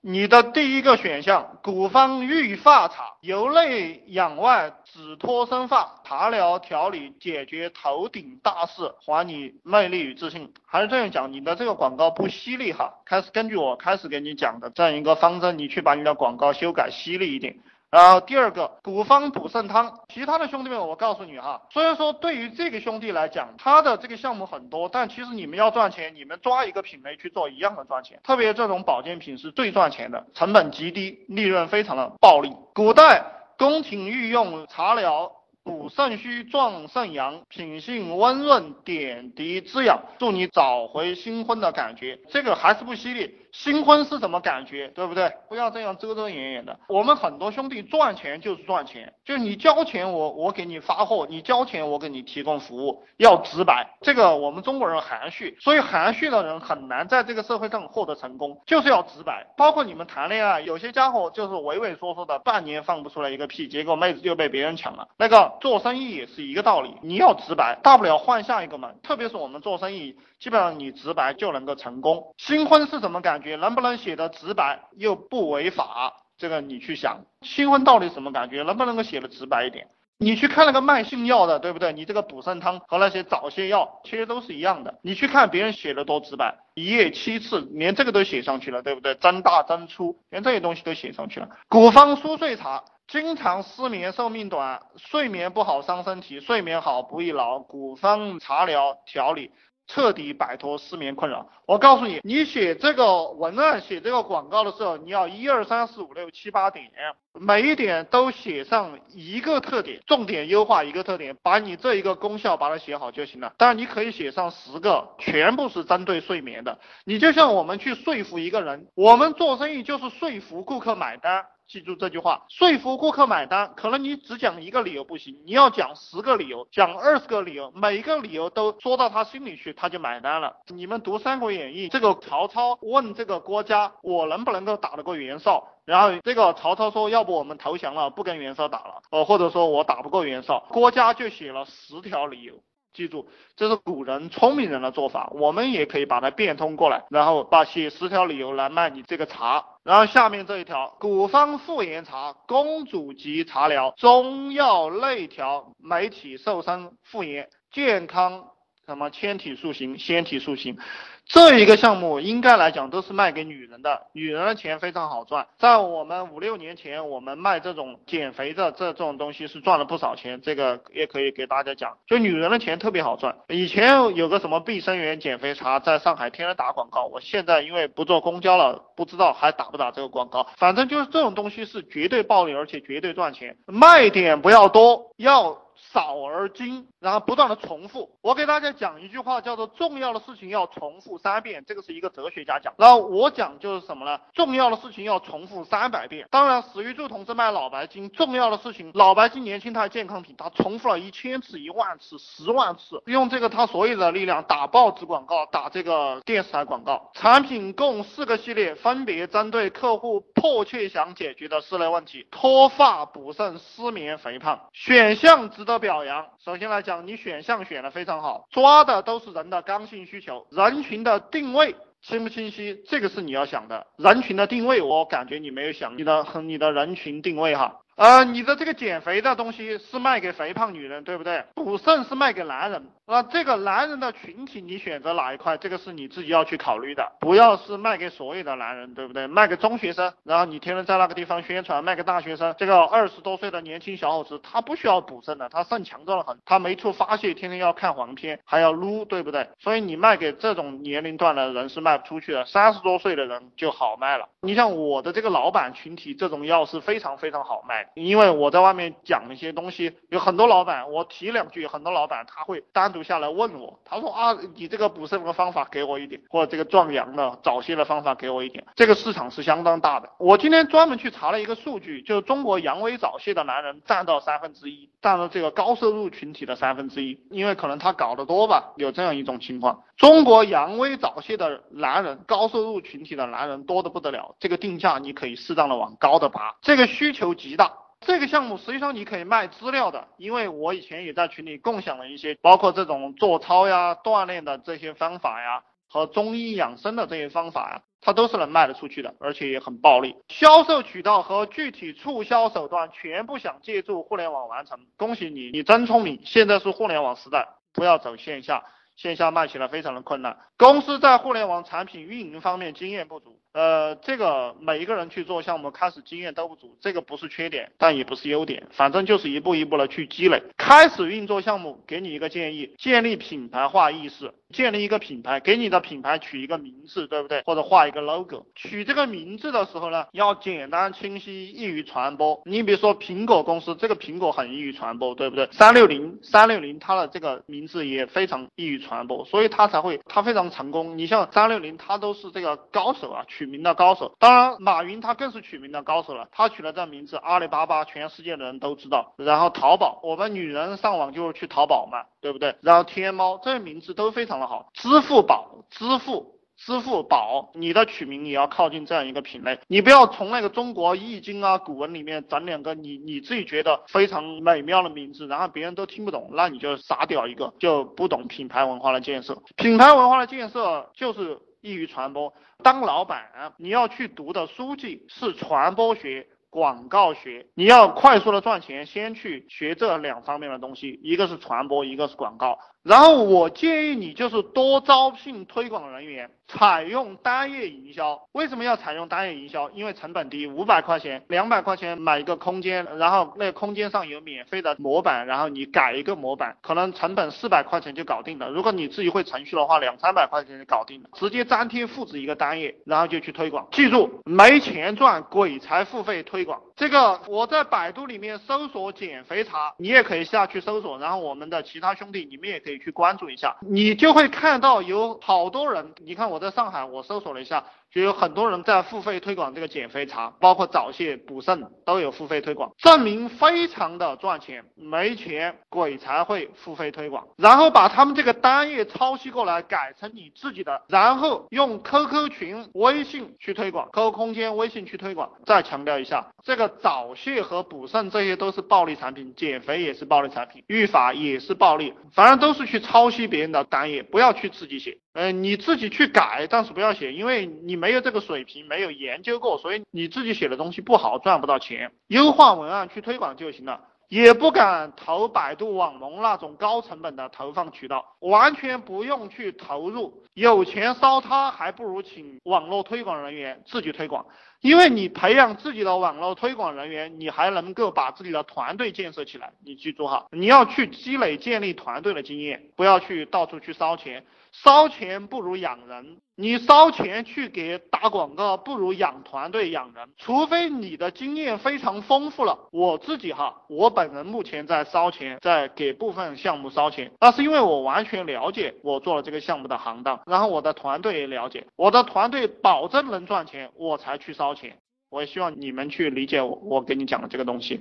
[0.00, 10.52] 你的第一个选项，古方育发茶，由内养外，止脱生发，茶疗调理解决头顶大事，还你魅力与自信。
[10.64, 12.94] 还是这样讲，你的这个广告不犀利哈。
[13.04, 17.58] 开始根据我开始给你讲的这样一个方针，你去把你的广告修改犀利一点。
[17.90, 28.20] 然后第二个古方补肾汤，其他的兄弟们，我告诉你哈，虽然说对于这个兄弟来讲，他的这个项目很多，但其实你们要赚钱，你们抓一个品类去做一样的赚钱。
[28.22, 32.52] 特别这种保健品是最赚钱的，成本极低，利润非常的暴利。
[32.74, 33.24] 古代
[33.56, 35.32] 宫廷御用茶疗。
[35.64, 42.18] 补肾虚壮肾阳，品性温润，点滴滋养，助你找回新婚的感觉。
[42.30, 43.36] 这个还是不犀利。
[43.52, 45.32] 新婚是什么感觉，对不对？
[45.48, 46.78] 不要这样遮遮掩掩的。
[46.88, 53.86] 我们很多兄弟赚钱就是赚钱，就你交钱我我给你发货，你交钱我给你提供服务，要直白。
[54.02, 59.46] 这个我们中国人含蓄，所以含蓄的人很难在这个社会上获得成功，就是要直白。
[59.56, 65.08] 包括你们谈恋爱，有些家伙就是畏畏缩缩的，半年放不出来一个屁，结果妹子就被别人抢了。
[65.16, 68.90] 那个做生意也是一个道理，你要直白，大不了换下一个嘛。
[69.02, 72.34] 特别是我们做生意，基本上你直白就能够成功。
[72.36, 73.37] 新婚是什么感？
[73.38, 76.12] 感觉能不能写的直白又不违法？
[76.36, 78.64] 这个你去想，新婚到底什么感觉？
[78.64, 79.86] 能不能够写的直白一点？
[80.18, 81.92] 你去看那个卖性药的，对不对？
[81.92, 84.98] 你这个补肾汤和那些早泄药其实都是一样的。
[85.02, 89.14] 你去看别人写的多直白，一夜七次，连这个都写上去了，对不对？
[89.14, 91.48] 增大增粗，连这些东西都写上去了。
[91.68, 97.60] 古方疏睡茶，经常失眠寿命短，睡眠不好伤身体，睡眠好不易老。
[97.60, 99.52] 古方茶疗调理。
[99.88, 101.48] 彻底摆脱失眠困扰。
[101.66, 106.90] 我告诉你，你写这个文案、写这个广告的时候，你要一二三四五六七八点，
[107.32, 113.52] 每一点都写上一个特点，重点优化一个特点，把你这一个功效把它写好就行了。
[113.56, 116.78] 当然，你可以写上十个，全部是针对睡眠的。
[117.04, 121.46] 你就像我们去说服一个人，我们做生意就是说服顾客买单。
[121.68, 130.56] 记住这句话，说服顾客买单，可能你只讲一个理由不行，你要讲十个理由，讲二十个理由，每一个理由都说到他心里去，他就买单了。
[130.68, 135.62] 你们读《三国演义》，这个曹操问这个郭嘉，我能不能够打得过袁绍？
[135.84, 142.54] 然后这个曹操说，要不我们投降了，不跟袁绍打了，呃，或者说我打不过袁绍，郭嘉就写了十条理由。
[142.92, 149.64] 记住，这是古人聪明人的做法，我们也可以把它变通过来，然后把写十条理由来卖你这个茶。
[149.84, 158.44] 然后下面这一条，古方复炎茶，公主级茶疗，中药内调，美体瘦身复炎，健康
[158.88, 160.78] 什么纤体塑形，纤体塑形。
[161.26, 165.46] 这一个项目应该来讲都是卖给女人的，女人的钱非常好赚。
[165.58, 170.40] 在我们五六年前，我们卖这种减肥的这这种东西是赚了不少钱。
[170.40, 173.36] 这个也可以给大家讲，就女人的钱特别好赚。
[173.48, 177.04] 以前有个什么碧生源减肥茶，在上海天天打广告。
[177.04, 180.46] 我现在因为不坐公交了，不知道还打不打这个广告。
[180.56, 183.54] 反正就是这种东西是绝对暴利，而且绝对赚钱。
[183.66, 185.67] 卖点不要多，要。
[185.92, 188.10] 少而精，然后不断的重复。
[188.20, 192.74] 我给大家讲一句话，叫做重要的事情要重复三遍，这个是一个哲学家讲。
[192.76, 194.20] 然后我讲就是什么呢？
[194.34, 196.26] 重要的事情要重复三百遍。
[196.30, 207.10] 当然，史玉柱同志卖脑白金，重要的事情，脑白金年轻态健康品，他重复了一千次、一万次、十万次，用这个他所有的力量打报纸广告，打这个电视台广告。
[207.14, 214.68] 产品共四个系列，分别针对客户迫切想解决的四类问题：脱发、补肾、失眠、肥胖。
[214.74, 215.78] 选项值得。
[215.78, 222.82] 表扬，首先来讲，你选项选的非常好，抓的都是人的刚性需求，人群的定位清不清晰？
[222.88, 227.76] 这个是你要想的，人群的定位，我感觉你没有想你的和你的人群定位哈。
[227.98, 231.42] 呃，你的这个减肥的东西是卖给肥胖女人，对不对？
[231.56, 235.56] 补肾是卖给男人，那这个男人的群体你选择哪一块？
[235.56, 239.26] 这个是你自己要去考虑的，不要是卖给所有的男人，对不对？
[239.26, 249.48] 卖给中学生，然后你天天在那个地方宣传，卖给大学生，这个二十多岁的年轻小伙子，他不需要补肾的，他肾强壮的很，他没处发泄，天天要看黄片，还要撸，对不对？
[249.58, 254.28] 所以你卖给这种年龄段的人是卖不出去的，三十多岁的人就好卖了。
[254.42, 257.87] 你像我的这个老板群体，这种药是非常非常好卖。
[257.94, 270.10] 因为我在外面讲一些东西，有很多老板，我提两句，很多老板他会单独下来问我，他说啊，你这个补肾的方法给我一点，或者这个壮阳的早泄的方法给我一点，这个市场是相当大的。
[270.18, 279.82] 我今天专门去查了一个数据，就是中国阳痿早泄的男人占到三分之一，占了这个高收入群体的三分之一，因为可能他搞得多吧，有这样一种情况。
[279.96, 287.72] 中国阳痿早泄的男人，高收入群体的男人多得不得了，这个定价你可以适当的往高的拔，这个需求极大。
[288.00, 297.82] 这个项目实际上你可以卖资料的，因为我以前也在群里共享了一些，包括这种做操呀、锻炼的这些方法呀，和中医养生的这些方法呀。
[298.00, 300.14] 它都是能卖得出去的，而且也很暴利。
[300.28, 306.22] 销售渠道和具体促销手段全部想借助互联网完成，恭喜你，你真聪明。
[306.24, 308.62] 现在是互联网时代，不要走线下。
[308.98, 320.42] 线下卖起来非常的困难，公司在互联网产品运营方面经验不足，呃，这个每一个人去做项目，开始经验都不足，这个不是缺点，但也不是优点，反正就是一步一步的去积累。
[320.56, 327.42] 开始运作项目，给你一个建议，建立品牌化意识，建立一个品牌，给你的品牌取一个名字，对不对？
[327.42, 328.46] 或者画一个 logo。
[328.56, 332.42] 取这个名字的时候呢，要简单清晰，易于传播。
[332.44, 335.48] 你比如说苹果公司，这个苹果很易于传播，对不对？
[335.52, 338.87] 三六零，三六零，它的这个名字也非常易于传。
[338.88, 340.96] 传播，所以他才会，他非常成功。
[340.96, 344.14] 你像三六零，他都是这个高手啊，取名的高手。
[344.18, 349.12] 当然，马云他更是取名的高手了，他取了这名字，阿里巴巴全世界的人都知道。
[349.16, 352.56] 然后淘宝，我们女人上网就是去淘宝嘛，对不对？
[352.62, 354.70] 然后天猫，这些名字都非常的好。
[354.72, 356.37] 支付宝，支付。
[356.58, 369.40] 支付宝，你的取名也要靠近这样一个品类，你不要从那个中国易经啊古文里面整两个你你自己觉得非常美妙的名字，然后别人都听不懂，那你就傻屌一个，就不懂品牌文化的建设。
[369.56, 372.34] 品牌文化的建设就是易于传播。
[372.62, 376.26] 当老板，你要去读的书籍是传播学。
[376.50, 382.58] 广告学，你要快速的赚钱，先去学这两方面的东西，一个是传播，一个是广告。
[382.82, 388.18] 然后我建议你就是多招聘推广人员，采用单页营销。
[388.32, 389.68] 为什么要采用单页营销？
[389.70, 398.48] 因为成本低，五百块钱、两百块钱买一个空间，然后那空间上有免费的模板，然后你改一个模板，可能成本四百块钱就搞定了。
[398.48, 403.68] 如果你自己会程序的话，两三百块钱就搞定了，直接粘贴复制一个单页，然后就去推广。
[403.70, 406.38] 记住，没钱赚，鬼才付费推。
[406.38, 415.94] 推广这个，我在百度里面搜索减肥茶，你也可以下去搜索，然后我们的其他兄弟，你们也可以可以去关注一下，你就会看到有好多人。
[416.04, 417.64] 你看我在上海，我搜索了一下。
[417.92, 424.64] 就有很多人在付费推广这个减肥茶，包括早泄、补肾都有付费推广，证明非常的赚钱。
[424.76, 435.30] 没钱鬼才会付费推广，然后把他们这个单页抄袭过来改成你自己的，然后用 QQ 群、微信去推广，QQ 空间、微信去推广。
[435.44, 444.98] 再强调一下，这个早泄和补肾这些都是暴利产品，减肥也是暴利产品，育法也是暴利，反正都是去抄袭别人的单页，不要去自己写。
[445.14, 451.92] 嗯，你自己去改，但是不要写，因为你没有这个水平，没有研究过，所以你自己写的东西不好，赚不到钱。
[452.08, 464.26] 优化文案去推广就行了，也不敢投百度网龙那种高成本的投放渠道，完全不用去投入，有钱烧它，还不如请网络推广人员自己推广，
[464.60, 469.52] 因为你培养自己的网络推广人员，你还能够把自己的团队建设起来。
[469.64, 474.24] 你记住哈，你要去积累建立团队的经验，不要去到处去烧钱。
[474.50, 480.08] 烧钱不如养人，你烧钱去给打广告，不如养团队养人。
[480.16, 494.78] 除非你的经验非常丰富了，我自己哈，我本人目前在烧钱，在给部分项目烧钱，那是因为我完全了解我做了这个项目的行当，然后我的团队也了解，我的团队保证能赚钱，我才去烧钱。
[495.10, 497.80] 我也希望你们去理解我，我给你讲的这个东西。